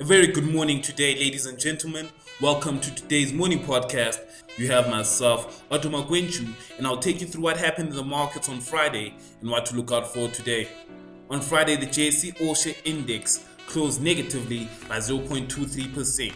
[0.00, 2.08] A very good morning today, ladies and gentlemen.
[2.40, 4.18] Welcome to today's morning podcast.
[4.56, 8.48] You have myself, Otto Gwenchu, and I'll take you through what happened in the markets
[8.48, 10.70] on Friday and what to look out for today.
[11.28, 16.32] On Friday, the JSE All Index closed negatively by 0.23%.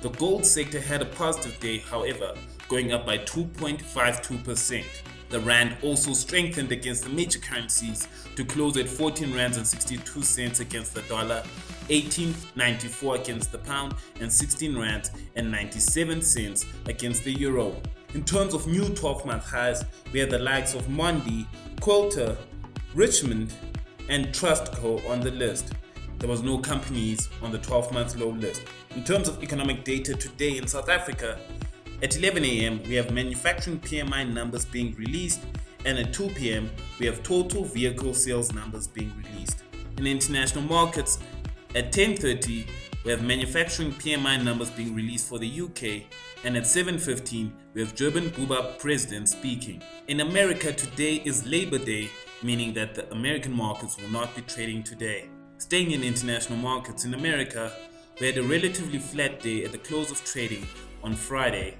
[0.00, 2.34] The gold sector had a positive day, however,
[2.68, 4.84] going up by 2.52%.
[5.28, 10.22] The rand also strengthened against the major currencies to close at 14 rands and 62
[10.22, 11.42] cents against the dollar,
[11.88, 17.74] 18.94 against the pound, and 16 rands and 97 cents against the euro.
[18.14, 21.46] In terms of new 12-month highs, we had the likes of Mondi,
[21.80, 22.36] Quilter,
[22.94, 23.52] Richemont,
[24.08, 25.72] and Trustco on the list.
[26.18, 28.62] There was no companies on the 12-month low list.
[28.94, 31.38] In terms of economic data today in South Africa,
[32.02, 35.40] at 11 a.m., we have manufacturing PMI numbers being released,
[35.86, 39.62] and at 2 p.m., we have total vehicle sales numbers being released.
[39.96, 41.18] In international markets,
[41.74, 42.66] at 10:30,
[43.04, 46.04] we have manufacturing PMI numbers being released for the UK,
[46.44, 49.82] and at 7:15, we have Durban Buba president speaking.
[50.08, 52.10] In America, today is Labor Day,
[52.42, 55.30] meaning that the American markets will not be trading today.
[55.56, 57.72] Staying in international markets in America,
[58.20, 60.66] we had a relatively flat day at the close of trading
[61.02, 61.76] on Friday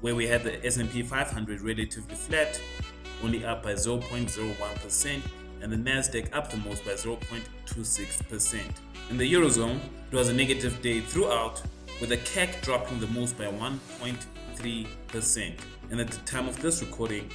[0.00, 2.58] where we had the S&P 500 relatively flat,
[3.22, 5.20] only up by 0.01%,
[5.62, 8.60] and the Nasdaq up the most by 0.26%.
[9.10, 9.78] In the eurozone,
[10.10, 11.62] it was a negative day throughout,
[12.00, 15.54] with the CAC dropping the most by 1.3%.
[15.90, 17.28] And at the time of this recording,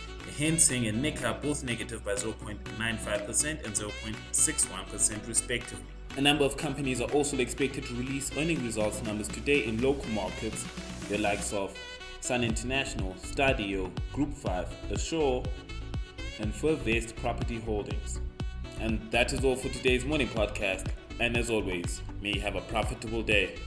[0.57, 5.85] Seng and Nikkei are both negative by 0.95% and 0.61% respectively.
[6.17, 10.09] A number of companies are also expected to release earning results numbers today in local
[10.11, 10.65] markets,
[11.09, 11.77] the likes of
[12.25, 15.43] Sun International, Stadio, Group 5, Assure,
[16.39, 18.19] and Fairvest Property Holdings.
[18.79, 20.87] And that is all for today's morning podcast.
[21.19, 23.59] And as always, may you have a profitable day.